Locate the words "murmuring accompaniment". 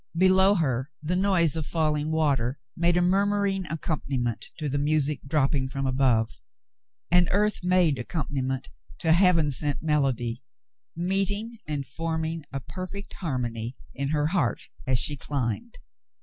3.03-4.47